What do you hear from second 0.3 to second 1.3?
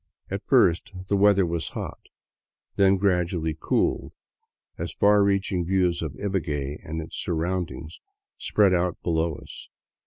At first the